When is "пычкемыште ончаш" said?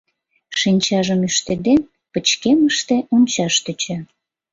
2.11-3.55